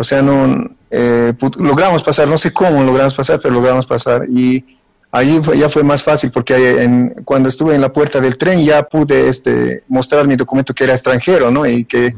O 0.00 0.02
sea, 0.02 0.22
no 0.22 0.66
eh, 0.90 1.34
logramos 1.58 2.02
pasar, 2.02 2.26
no 2.26 2.38
sé 2.38 2.54
cómo 2.54 2.82
logramos 2.82 3.12
pasar, 3.12 3.38
pero 3.38 3.52
logramos 3.52 3.86
pasar. 3.86 4.26
Y 4.30 4.64
ahí 5.12 5.38
ya 5.54 5.68
fue 5.68 5.84
más 5.84 6.02
fácil 6.02 6.30
porque 6.30 6.82
en, 6.82 7.10
cuando 7.22 7.50
estuve 7.50 7.74
en 7.74 7.82
la 7.82 7.92
puerta 7.92 8.18
del 8.18 8.38
tren 8.38 8.64
ya 8.64 8.82
pude 8.82 9.28
este, 9.28 9.82
mostrar 9.88 10.26
mi 10.26 10.36
documento 10.36 10.72
que 10.72 10.84
era 10.84 10.94
extranjero, 10.94 11.50
¿no? 11.50 11.66
Y 11.66 11.84
que 11.84 12.14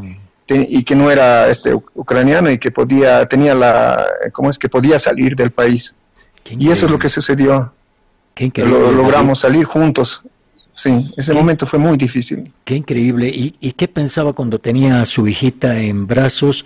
y 0.48 0.84
que 0.84 0.94
no 0.94 1.10
era 1.10 1.48
este 1.48 1.74
ucraniano 1.74 2.48
y 2.52 2.58
que 2.58 2.70
podía 2.70 3.26
tenía 3.26 3.52
la 3.56 4.06
cómo 4.30 4.48
es 4.48 4.60
que 4.60 4.68
podía 4.68 4.96
salir 5.00 5.34
del 5.34 5.50
país. 5.50 5.92
Y 6.56 6.70
eso 6.70 6.86
es 6.86 6.92
lo 6.92 7.00
que 7.00 7.08
sucedió. 7.08 7.72
Lo, 8.54 8.92
logramos 8.92 9.40
salir 9.40 9.64
juntos. 9.64 10.22
Sí 10.72 11.12
ese 11.16 11.34
momento 11.34 11.66
fue 11.66 11.80
muy 11.80 11.96
difícil. 11.96 12.52
Qué 12.62 12.76
increíble. 12.76 13.26
¿Y, 13.26 13.56
y 13.58 13.72
qué 13.72 13.88
pensaba 13.88 14.34
cuando 14.34 14.60
tenía 14.60 15.02
a 15.02 15.06
su 15.06 15.26
hijita 15.26 15.80
en 15.80 16.06
brazos 16.06 16.64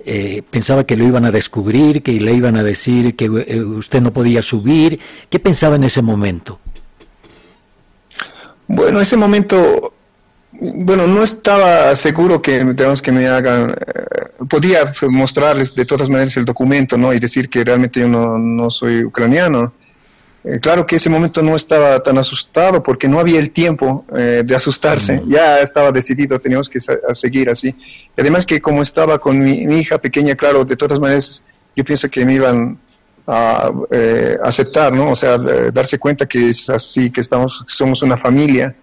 eh, 0.00 0.42
pensaba 0.50 0.84
que 0.84 0.96
lo 0.96 1.04
iban 1.04 1.24
a 1.24 1.30
descubrir, 1.30 2.02
que 2.02 2.12
le 2.12 2.32
iban 2.32 2.56
a 2.56 2.62
decir 2.62 3.16
que 3.16 3.24
eh, 3.24 3.60
usted 3.60 4.02
no 4.02 4.12
podía 4.12 4.42
subir. 4.42 5.00
¿Qué 5.30 5.38
pensaba 5.38 5.76
en 5.76 5.84
ese 5.84 6.02
momento? 6.02 6.60
Bueno, 8.66 9.00
ese 9.00 9.16
momento, 9.16 9.94
bueno, 10.52 11.06
no 11.06 11.22
estaba 11.22 11.94
seguro 11.94 12.40
que, 12.40 12.64
digamos, 12.64 13.02
que 13.02 13.12
me 13.12 13.26
hagan, 13.26 13.70
eh, 13.70 14.44
podía 14.48 14.92
mostrarles 15.08 15.74
de 15.74 15.84
todas 15.84 16.10
maneras 16.10 16.36
el 16.36 16.44
documento, 16.44 16.96
¿no? 16.96 17.12
Y 17.12 17.18
decir 17.18 17.48
que 17.48 17.64
realmente 17.64 18.00
yo 18.00 18.08
no, 18.08 18.38
no 18.38 18.70
soy 18.70 19.04
ucraniano. 19.04 19.72
Eh, 20.44 20.60
claro 20.60 20.84
que 20.84 20.96
ese 20.96 21.08
momento 21.08 21.42
no 21.42 21.56
estaba 21.56 22.00
tan 22.00 22.18
asustado 22.18 22.82
porque 22.82 23.08
no 23.08 23.18
había 23.18 23.38
el 23.38 23.50
tiempo 23.50 24.04
eh, 24.14 24.42
de 24.44 24.54
asustarse, 24.54 25.22
ya 25.26 25.60
estaba 25.60 25.90
decidido, 25.90 26.38
teníamos 26.38 26.68
que 26.68 26.78
seguir 27.12 27.48
así. 27.48 27.68
Y 27.68 28.20
además 28.20 28.44
que 28.44 28.60
como 28.60 28.82
estaba 28.82 29.18
con 29.18 29.38
mi, 29.38 29.62
hija 29.74 29.96
pequeña, 29.96 30.34
claro, 30.34 30.66
de 30.66 30.76
todas 30.76 31.00
maneras 31.00 31.42
yo 31.74 31.82
pienso 31.82 32.10
que 32.10 32.26
me 32.26 32.34
iban 32.34 32.78
a 33.26 33.72
eh, 33.90 34.36
aceptar, 34.42 34.92
¿no? 34.92 35.12
O 35.12 35.14
sea, 35.14 35.38
darse 35.38 35.98
cuenta 35.98 36.26
que 36.26 36.50
es 36.50 36.68
así, 36.68 37.10
que 37.10 37.22
estamos, 37.22 37.64
somos 37.66 38.02
una 38.02 38.18
familia 38.18 38.76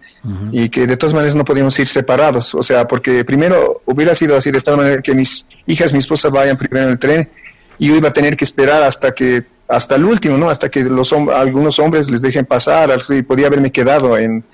y 0.50 0.68
que 0.68 0.84
de 0.88 0.96
todas 0.96 1.14
maneras 1.14 1.36
no 1.36 1.44
podíamos 1.44 1.78
ir 1.78 1.86
separados. 1.86 2.56
O 2.56 2.62
sea, 2.64 2.88
porque 2.88 3.24
primero 3.24 3.82
hubiera 3.86 4.16
sido 4.16 4.36
así 4.36 4.50
de 4.50 4.60
tal 4.60 4.76
manera 4.78 5.00
que 5.00 5.14
mis 5.14 5.46
hijas, 5.66 5.92
mi 5.92 6.00
esposa 6.00 6.28
vayan 6.28 6.58
primero 6.58 6.86
en 6.86 6.92
el 6.92 6.98
tren 6.98 7.30
y 7.78 7.88
yo 7.88 7.96
iba 7.96 8.08
a 8.08 8.12
tener 8.12 8.36
que 8.36 8.44
esperar 8.44 8.82
hasta 8.82 9.12
que 9.12 9.44
hasta 9.68 9.94
el 9.94 10.04
último, 10.04 10.36
¿no? 10.36 10.50
Hasta 10.50 10.70
que 10.70 10.82
los 10.82 11.12
algunos 11.12 11.78
hombres 11.78 12.10
les 12.10 12.20
dejen 12.20 12.44
pasar, 12.44 12.90
y 13.08 13.22
podía 13.22 13.46
haberme 13.46 13.70
quedado 13.70 14.18
en, 14.18 14.44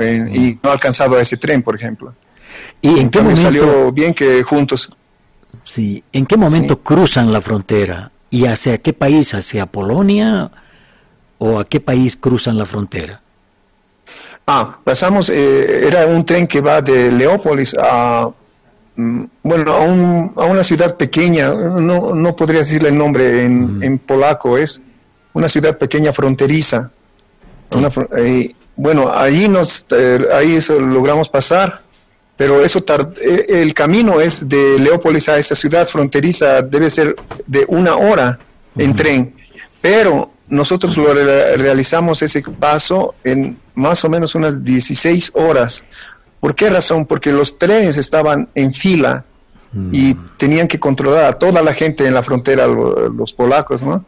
y 0.00 0.58
no 0.62 0.70
alcanzado 0.70 1.16
a 1.16 1.20
ese 1.20 1.36
tren, 1.36 1.62
por 1.62 1.74
ejemplo. 1.74 2.14
¿Y 2.80 2.98
en 2.98 3.10
qué 3.10 3.20
momento 3.20 3.42
salió 3.42 3.92
bien 3.92 4.14
que 4.14 4.42
juntos? 4.42 4.90
Sí, 5.64 6.02
¿en 6.12 6.26
qué 6.26 6.36
momento 6.36 6.80
cruzan 6.80 7.32
la 7.32 7.40
frontera? 7.40 8.10
¿Y 8.30 8.46
hacia 8.46 8.78
qué 8.78 8.92
país? 8.92 9.34
¿Hacia 9.34 9.66
Polonia 9.66 10.50
o 11.38 11.60
a 11.60 11.64
qué 11.66 11.80
país 11.80 12.16
cruzan 12.16 12.58
la 12.58 12.66
frontera? 12.66 13.20
Ah, 14.46 14.78
pasamos, 14.84 15.30
eh, 15.30 15.86
era 15.86 16.06
un 16.06 16.24
tren 16.24 16.46
que 16.46 16.60
va 16.60 16.82
de 16.82 17.10
Leópolis 17.10 17.74
a 17.78 18.30
bueno, 18.96 19.72
a, 19.72 19.80
un, 19.80 20.32
a, 20.36 20.44
una 20.44 20.62
ciudad 20.62 20.96
pequeña, 20.96 21.52
no, 21.54 22.14
no 22.14 22.36
podría 22.36 22.60
decirle 22.60 22.90
el 22.90 22.98
nombre 22.98 23.44
en, 23.44 23.82
en 23.82 23.98
polaco, 23.98 24.56
es 24.56 24.80
una 25.32 25.48
ciudad 25.48 25.76
pequeña 25.76 26.12
fronteriza. 26.12 26.90
Eh, 28.16 28.54
bueno, 28.76 29.10
ahí, 29.12 29.48
nos, 29.48 29.86
eh, 29.90 30.18
ahí 30.32 30.58
logramos 30.68 31.28
pasar, 31.28 31.82
pero 32.36 32.64
eso 32.64 32.84
eh, 33.20 33.46
el 33.48 33.74
camino 33.74 34.20
es 34.20 34.48
de 34.48 34.78
Leópolis 34.78 35.28
a 35.28 35.38
esa 35.38 35.54
ciudad 35.54 35.86
fronteriza, 35.86 36.62
debe 36.62 36.88
ser 36.90 37.16
de 37.46 37.64
una 37.68 37.96
hora 37.96 38.38
en 38.76 38.94
tren, 38.94 39.34
pero 39.80 40.30
nosotros 40.48 40.96
lo 40.96 41.12
realizamos 41.14 42.22
ese 42.22 42.42
paso 42.42 43.14
en 43.24 43.58
más 43.74 44.04
o 44.04 44.08
menos 44.08 44.34
unas 44.34 44.62
16 44.62 45.32
horas. 45.34 45.84
¿Por 46.44 46.54
qué 46.54 46.68
razón? 46.68 47.06
Porque 47.06 47.32
los 47.32 47.56
trenes 47.56 47.96
estaban 47.96 48.50
en 48.54 48.70
fila 48.70 49.24
y 49.90 50.12
mm. 50.12 50.26
tenían 50.36 50.68
que 50.68 50.78
controlar 50.78 51.24
a 51.24 51.38
toda 51.38 51.62
la 51.62 51.72
gente 51.72 52.06
en 52.06 52.12
la 52.12 52.22
frontera, 52.22 52.66
los, 52.66 53.32
polacos, 53.32 53.82
¿no? 53.82 54.04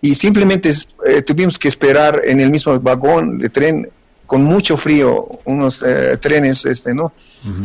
Y 0.00 0.14
simplemente 0.14 0.72
eh, 1.04 1.20
tuvimos 1.20 1.58
que 1.58 1.68
esperar 1.68 2.22
en 2.24 2.40
el 2.40 2.48
mismo 2.50 2.80
vagón 2.80 3.36
de 3.36 3.50
tren 3.50 3.90
con 4.24 4.42
mucho 4.42 4.78
frío, 4.78 5.28
unos 5.44 5.84
eh, 5.86 6.16
trenes, 6.16 6.64
este, 6.64 6.94
¿no? 6.94 7.12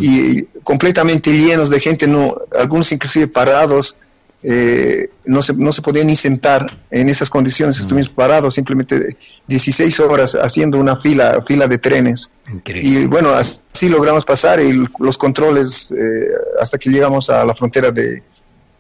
Y 0.02 0.44
completamente 0.64 1.32
llenos 1.32 1.70
de 1.70 1.80
gente, 1.80 2.06
no, 2.06 2.36
algunos 2.60 2.92
inclusive 2.92 3.30
parados, 3.30 3.96
eh, 4.42 5.10
no, 5.26 5.42
se, 5.42 5.54
no 5.54 5.72
se 5.72 5.82
podía 5.82 6.04
ni 6.04 6.16
sentar 6.16 6.66
en 6.90 7.10
esas 7.10 7.30
condiciones, 7.30 7.78
mm. 7.78 7.82
estuvimos 7.82 8.10
parados 8.10 8.54
simplemente 8.54 9.18
16 9.48 10.00
horas 10.00 10.38
haciendo 10.42 10.78
una 10.78 10.96
fila, 10.96 11.42
fila 11.42 11.68
de 11.68 11.78
trenes. 11.78 12.30
Y 12.66 13.06
bueno, 13.06 13.32
así 13.32 13.90
logramos 13.90 14.26
pasar 14.26 14.62
y 14.62 14.88
los 15.00 15.18
controles 15.18 15.92
eh, 15.92 16.30
hasta 16.60 16.78
que 16.78 16.90
llegamos 16.90 17.30
a 17.30 17.44
la 17.46 17.54
frontera 17.54 17.92
de, 17.92 18.24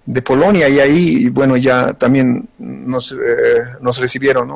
de 0.05 0.21
Polonia 0.21 0.69
y 0.69 0.79
ahí, 0.79 1.29
bueno, 1.29 1.57
ya 1.57 1.93
también 1.93 2.47
nos, 2.57 3.11
eh, 3.11 3.15
nos 3.81 3.99
recibieron 3.99 4.49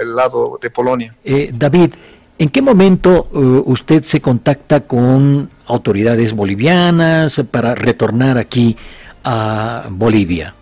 el, 0.00 0.14
lado 0.14 0.58
de 0.60 0.70
Polonia. 0.70 1.14
David, 1.52 1.94
¿en 2.38 2.48
qué 2.50 2.62
momento 2.62 3.28
usted 3.32 4.04
se 4.04 4.20
contacta 4.20 4.80
con 4.80 5.50
autoridades 5.66 6.32
bolivianas 6.34 7.42
para 7.50 7.74
retornar 7.74 8.36
aquí 8.36 8.76
a 9.24 9.84
Bolivia? 9.88 10.54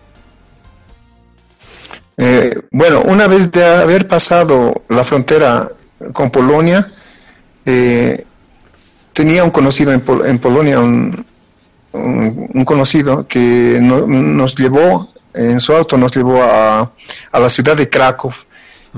Eh, 2.17 2.61
bueno, 2.71 3.01
una 3.01 3.27
vez 3.27 3.51
de 3.51 3.65
haber 3.65 4.07
pasado 4.07 4.83
la 4.89 5.03
frontera 5.03 5.69
con 6.13 6.29
Polonia, 6.31 6.87
eh, 7.65 8.25
tenía 9.13 9.43
un 9.43 9.51
conocido 9.51 9.91
en, 9.91 10.03
en 10.25 10.39
Polonia, 10.39 10.79
un, 10.79 11.25
un, 11.93 12.65
conocido 12.65 13.27
que 13.27 13.79
nos 13.81 14.55
llevó, 14.55 15.09
en 15.33 15.59
su 15.59 15.73
auto 15.73 15.97
nos 15.97 16.15
llevó 16.15 16.43
a, 16.43 16.91
a 17.31 17.39
la 17.39 17.49
ciudad 17.49 17.75
de 17.75 17.89
Krakow. 17.89 18.31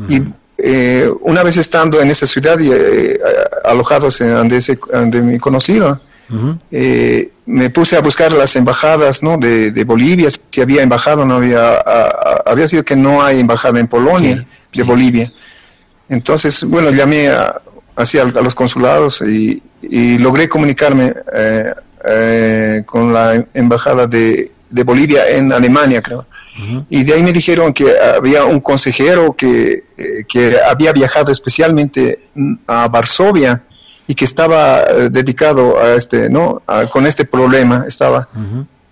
Y 0.09 0.21
eh, 0.57 1.09
una 1.21 1.41
vez 1.43 1.55
estando 1.55 2.01
en 2.01 2.09
esa 2.09 2.25
ciudad 2.25 2.59
y 2.59 2.69
alojados 3.63 4.19
en 4.19 4.33
donde, 4.33 4.57
ese, 4.57 4.77
donde 4.91 5.21
mi 5.21 5.39
conocido, 5.39 6.01
eh, 6.71 7.31
me 7.45 7.69
puse 7.69 7.95
a 7.95 8.01
buscar 8.01 8.31
las 8.31 8.55
embajadas 8.55 9.21
¿no? 9.21 9.37
de, 9.37 9.83
Bolivia, 9.85 10.29
si 10.29 10.61
había 10.61 10.81
embajada 10.81 11.25
no 11.25 11.35
había, 11.35 11.77
había 12.45 12.67
sido 12.67 12.83
que 12.83 12.95
no 12.95 13.23
hay 13.23 13.39
embajada 13.39 13.79
en 13.79 13.87
Polonia 13.87 14.45
de 14.73 14.83
Bolivia. 14.83 15.31
Entonces, 16.09 16.63
bueno, 16.63 16.91
llamé 16.91 17.29
a, 17.29 17.61
a 17.95 18.41
los 18.41 18.55
consulados 18.55 19.21
y, 19.21 19.61
logré 20.17 20.49
comunicarme 20.49 21.13
eh, 21.33 21.73
eh, 22.03 22.83
con 22.85 23.13
la 23.13 23.45
embajada 23.53 24.07
de, 24.07 24.51
Bolivia 24.83 25.29
en 25.29 25.53
Alemania, 25.53 26.01
creo. 26.01 26.27
Y 26.89 27.03
de 27.03 27.13
ahí 27.13 27.23
me 27.23 27.31
dijeron 27.31 27.71
que 27.71 27.97
había 27.97 28.43
un 28.43 28.59
consejero 28.59 29.33
que, 29.33 29.85
que 30.27 30.57
había 30.59 30.91
viajado 30.91 31.31
especialmente 31.31 32.27
a 32.67 32.87
Varsovia 32.89 33.63
y 34.07 34.13
que 34.13 34.25
estaba 34.25 34.81
eh, 34.81 35.09
dedicado 35.09 35.79
a 35.79 35.95
este, 35.95 36.29
¿no? 36.29 36.61
con 36.91 37.07
este 37.07 37.25
problema 37.25 37.85
estaba. 37.87 38.27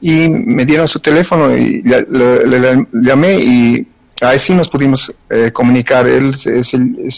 Y 0.01 0.27
me 0.27 0.65
dieron 0.65 0.87
su 0.87 0.99
teléfono 0.99 1.55
y 1.55 1.81
le, 1.81 2.87
llamé 2.91 3.35
y 3.35 3.87
así 4.21 4.53
nos 4.53 4.69
pudimos 4.69 5.13
eh, 5.29 5.51
comunicar. 5.51 6.07
Él 6.07 6.33
se, 6.33 6.61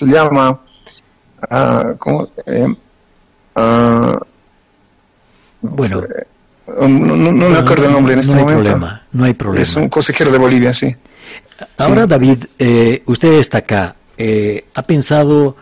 llama, 0.02 0.62
uh, 1.50 1.98
¿cómo? 1.98 2.30
Eh, 2.46 2.76
ah, 3.56 4.20
bueno. 5.62 6.04
No, 6.68 7.50
me 7.50 7.58
acuerdo 7.58 7.86
el 7.86 7.92
nombre 7.92 8.14
en 8.14 8.20
este 8.20 8.34
no 8.34 8.40
hay 8.40 8.44
momento. 8.46 8.72
Problema, 8.72 9.04
no 9.12 9.24
hay 9.24 9.34
problema. 9.34 9.62
Es 9.62 9.76
un 9.76 9.88
consejero 9.88 10.32
de 10.32 10.38
Bolivia, 10.38 10.74
sí. 10.74 10.96
Ahora, 11.78 12.06
David, 12.06 12.46
usted 13.06 13.34
está 13.34 13.60
acá. 13.60 13.96
¿Ha 14.76 14.82
pensado 14.84 15.56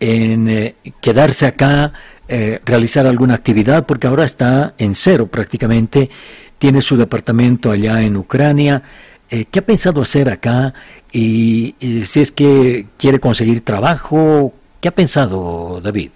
en 0.00 0.48
eh, 0.48 0.74
quedarse 1.00 1.46
acá, 1.46 1.92
eh, 2.28 2.60
realizar 2.64 3.06
alguna 3.06 3.34
actividad, 3.34 3.86
porque 3.86 4.06
ahora 4.06 4.24
está 4.24 4.74
en 4.78 4.94
cero 4.94 5.26
prácticamente, 5.26 6.10
tiene 6.58 6.82
su 6.82 6.96
departamento 6.96 7.70
allá 7.70 8.02
en 8.02 8.16
Ucrania. 8.16 8.82
Eh, 9.30 9.46
¿Qué 9.50 9.60
ha 9.60 9.66
pensado 9.66 10.02
hacer 10.02 10.28
acá? 10.28 10.72
Y, 11.12 11.74
si 12.04 12.20
es 12.20 12.30
que 12.30 12.86
quiere 12.98 13.20
conseguir 13.20 13.62
trabajo, 13.64 14.52
¿qué 14.80 14.88
ha 14.88 14.94
pensado 14.94 15.80
David? 15.82 16.10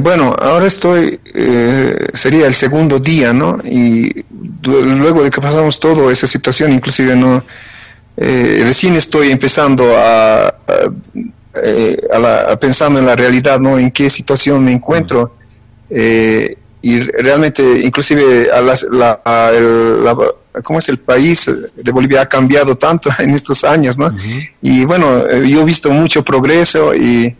bueno, 0.00 0.34
ahora 0.36 0.66
estoy, 0.66 1.20
sería 2.12 2.48
el 2.48 2.54
segundo 2.54 2.98
día, 2.98 3.32
¿no? 3.32 3.58
Y 3.64 4.24
luego 4.64 5.22
de 5.22 5.30
que 5.30 5.40
pasamos 5.40 5.78
toda 5.78 6.10
esa 6.10 6.26
situación, 6.26 6.72
inclusive 6.72 7.14
no, 7.14 7.44
eh, 8.20 8.62
recién 8.64 8.96
estoy 8.96 9.30
empezando 9.30 9.96
a, 9.96 10.54
eh, 11.54 12.00
pensando 12.60 12.98
en 12.98 13.06
la 13.06 13.16
realidad, 13.16 13.60
¿no? 13.60 13.78
En 13.78 13.90
qué 13.90 14.10
situación 14.10 14.64
me 14.64 14.72
encuentro. 14.72 15.36
Eh, 15.90 16.56
y 16.82 16.96
realmente, 16.98 17.62
inclusive, 17.84 18.50
a 18.52 18.60
la, 18.60 19.20
¿cómo 20.62 20.78
es 20.78 20.88
el 20.88 20.98
país 20.98 21.50
de 21.74 21.92
Bolivia 21.92 22.22
ha 22.22 22.28
cambiado 22.28 22.76
tanto 22.76 23.10
en 23.18 23.30
estos 23.30 23.64
años, 23.64 23.98
¿no? 23.98 24.14
Y 24.62 24.84
bueno, 24.84 25.26
yo 25.42 25.60
he 25.60 25.64
visto 25.64 25.90
mucho 25.90 26.24
progreso 26.24 26.94
y, 26.94 27.36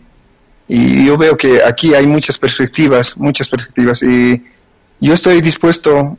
y 0.67 1.05
yo 1.05 1.17
veo 1.17 1.35
que 1.35 1.63
aquí 1.63 1.93
hay 1.93 2.05
muchas 2.05 2.37
perspectivas, 2.37 3.17
muchas 3.17 3.49
perspectivas 3.49 4.03
y 4.03 4.41
yo 4.99 5.13
estoy 5.13 5.41
dispuesto 5.41 6.17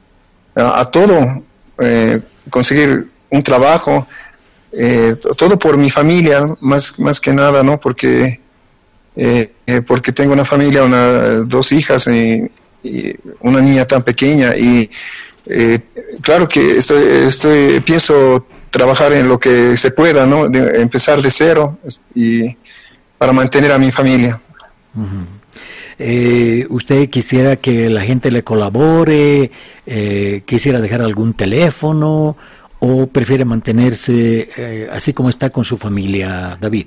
a, 0.55 0.85
todo, 0.87 1.43
eh, 1.79 2.21
conseguir 2.49 3.09
un 3.31 3.43
trabajo, 3.43 4.07
eh, 4.73 5.17
todo 5.37 5.59
por 5.59 5.77
mi 5.77 5.91
familia, 5.91 6.45
más, 6.61 6.99
más 6.99 7.21
que 7.21 7.33
nada, 7.33 7.63
¿no? 7.63 7.79
Porque, 7.79 8.41
eh, 9.17 9.51
porque 9.87 10.13
tengo 10.13 10.33
una 10.33 10.45
familia, 10.45 10.85
una, 10.85 11.41
dos 11.41 11.73
hijas 11.73 12.07
y, 12.09 12.51
una 13.41 13.61
niña 13.61 13.85
tan 13.85 14.03
pequeña 14.03 14.57
y 14.57 14.89
claro 16.23 16.49
que 16.49 16.79
estoy, 16.79 17.03
estoy, 17.27 17.81
pienso 17.81 18.47
trabajar 18.71 19.13
en 19.13 19.29
lo 19.29 19.39
que 19.39 19.77
se 19.77 19.91
pueda, 19.91 20.25
¿no? 20.25 20.47
empezar 20.47 21.21
de 21.21 21.31
cero 21.31 21.79
y 22.15 22.47
para 23.19 23.33
mantener 23.33 23.73
a 23.73 23.79
mi 23.79 23.93
familia. 23.93 24.41
Eh, 25.99 26.67
¿Usted 26.71 27.11
quisiera 27.11 27.57
que 27.57 27.91
la 27.91 28.01
gente 28.01 28.31
le 28.31 28.43
colabore? 28.43 29.51
Eh, 29.85 30.43
¿Quisiera 30.47 30.81
dejar 30.81 31.03
algún 31.03 31.35
teléfono? 31.35 32.39
¿O 32.81 33.07
prefiere 33.07 33.45
mantenerse 33.45 34.49
eh, 34.57 34.89
así 34.91 35.13
como 35.13 35.29
está 35.29 35.51
con 35.51 35.65
su 35.65 35.77
familia, 35.77 36.57
David? 36.61 36.87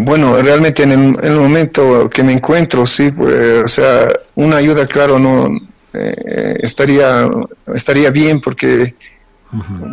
Bueno, 0.00 0.42
realmente 0.42 0.82
en 0.82 1.16
el, 1.22 1.36
momento 1.36 2.10
que 2.10 2.24
me 2.24 2.32
encuentro, 2.32 2.84
sí, 2.84 3.12
pues, 3.12 3.62
o 3.62 3.68
sea, 3.68 4.08
una 4.34 4.56
ayuda, 4.56 4.86
claro, 4.88 5.20
no 5.20 5.48
estaría 5.92 7.28
estaría 7.72 8.10
bien 8.10 8.40
porque 8.40 8.94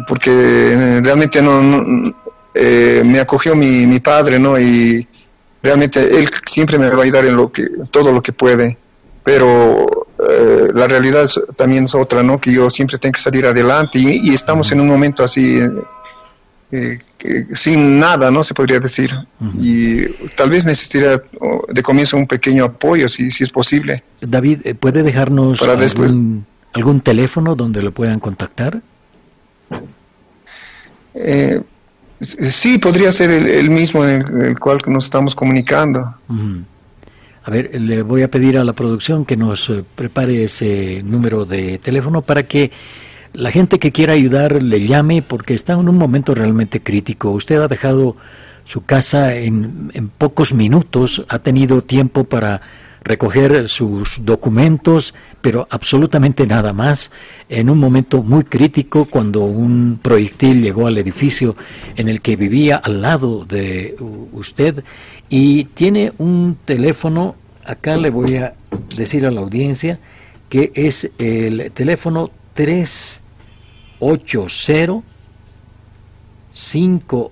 porque 0.07 1.00
realmente 1.03 1.41
no, 1.41 1.62
me 2.51 3.19
acogió 3.19 3.55
mi, 3.55 3.85
mi 3.85 4.00
padre, 4.00 4.39
¿no? 4.39 4.59
Y 4.59 5.07
realmente 5.62 6.01
él 6.01 6.29
siempre 6.45 6.77
me 6.77 6.89
va 6.89 7.01
a 7.01 7.03
ayudar 7.03 7.25
en 7.25 7.35
lo 7.35 7.51
que, 7.51 7.67
todo 7.91 8.12
lo 8.12 8.21
que 8.21 8.31
puede, 8.31 8.77
pero 9.24 10.04
eh, 10.29 10.67
la 10.74 10.88
realidad 10.88 11.25
también 11.55 11.86
es 11.86 11.96
otra, 11.96 12.24
¿no? 12.24 12.39
Que 12.39 12.51
yo 12.51 12.70
siempre 12.70 12.98
tengo 12.98 13.13
que 13.13 13.22
salir 13.22 13.46
adelante 13.46 14.00
y, 14.00 14.34
estamos 14.34 14.72
en 14.72 14.82
un 14.82 14.88
momento 14.88 15.24
así, 15.24 15.60
eh, 16.72 17.00
sin 17.53 18.00
nada, 18.00 18.32
¿no? 18.32 18.44
Se 18.44 18.53
podría 18.53 18.79
decir. 18.79 19.12
Y 19.60 20.08
tal 20.36 20.50
vez 20.50 20.65
necesitaría 20.65 21.22
de 21.67 21.84
comienzo 21.84 22.17
un 22.17 22.27
pequeño 22.27 22.65
apoyo, 22.65 23.08
si, 23.08 23.32
si 23.32 23.44
es 23.44 23.50
posible. 23.50 24.03
David, 24.22 24.62
eh, 24.65 24.75
¿puede 24.75 25.03
dejarnos 25.03 25.62
algún, 25.62 26.46
algún 26.74 27.01
teléfono 27.01 27.55
donde 27.55 27.82
lo 27.82 27.91
puedan 27.91 28.20
contactar? 28.20 28.82
Eh, 31.13 31.62
Sí, 32.20 32.77
podría 32.77 33.12
ser 33.12 33.29
el, 33.29 33.70
mismo 33.70 34.05
en 34.05 34.22
el, 34.41 34.60
cual 34.60 34.79
nos 34.88 35.05
estamos 35.05 35.36
comunicando. 35.36 36.01
A 37.46 37.52
ver, 37.52 37.80
le 37.80 38.02
voy 38.02 38.24
a 38.24 38.32
pedir 38.32 38.58
a 38.58 38.64
la 38.64 38.74
producción 38.74 39.24
que 39.24 39.38
nos 39.38 39.70
eh, 39.70 39.84
prepare 39.94 40.46
ese 40.46 41.04
número 41.04 41.46
de 41.46 41.78
teléfono 41.78 42.24
para 42.24 42.42
que 42.42 42.72
la 43.34 43.52
gente 43.52 43.78
que 43.78 43.92
quiera 43.92 44.14
ayudar 44.14 44.64
le 44.64 44.88
llame 44.88 45.22
porque 45.22 45.54
está 45.54 45.74
en 45.74 45.88
un 45.88 45.96
momento 45.96 46.34
realmente 46.34 46.82
crítico. 46.82 47.30
Usted 47.30 47.62
ha 47.62 47.68
dejado 47.68 48.16
su 48.64 48.84
casa 48.84 49.36
en, 49.36 49.92
en 49.94 50.10
pocos 50.10 50.56
minutos, 50.56 51.24
ha 51.30 51.38
tenido 51.38 51.84
tiempo 51.84 52.24
para 52.24 52.62
recoger 53.06 53.70
sus 53.70 54.25
documentos, 54.25 55.14
pero 55.40 55.68
absolutamente 55.70 56.48
nada 56.48 56.74
más, 56.74 57.12
en 57.48 57.70
un 57.70 57.78
momento 57.78 58.24
muy 58.24 58.44
crítico 58.44 59.06
cuando 59.06 59.42
un 59.42 60.00
proyectil 60.02 60.64
llegó 60.64 60.88
al 60.88 60.98
edificio 60.98 61.56
en 61.96 62.10
el 62.10 62.22
que 62.22 62.36
vivía 62.36 62.78
al 62.78 63.04
lado 63.04 63.46
de 63.46 63.96
usted 64.34 64.84
y 65.29 65.65
tiene 65.65 66.13
un 66.17 66.58
teléfono, 66.65 67.36
acá 67.63 67.96
le 67.98 68.10
voy 68.10 68.38
a 68.38 68.53
decir 68.96 69.25
a 69.25 69.32
la 69.32 69.41
audiencia 69.41 70.00
que 70.50 70.72
es 70.75 71.10
el 71.17 71.72
teléfono 71.72 72.29
380 72.53 75.03
50 76.53 77.32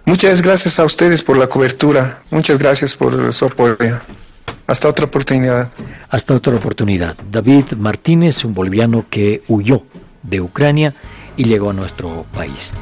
Muchas 0.06 0.40
gracias 0.40 0.78
a 0.78 0.84
ustedes 0.84 1.22
por 1.22 1.36
la 1.36 1.46
cobertura. 1.46 2.22
Muchas 2.30 2.58
gracias 2.58 2.94
por 2.94 3.30
su 3.32 3.46
apoyo. 3.46 4.00
Hasta 4.66 4.88
otra 4.88 5.06
oportunidad. 5.06 5.70
Hasta 6.08 6.34
otra 6.34 6.54
oportunidad. 6.56 7.16
David 7.30 7.72
Martínez, 7.76 8.44
un 8.44 8.54
boliviano 8.54 9.04
que 9.10 9.42
huyó 9.48 9.82
de 10.22 10.40
Ucrania 10.40 10.94
y 11.36 11.44
llegó 11.44 11.70
a 11.70 11.74
nuestro 11.74 12.24
país. 12.32 12.72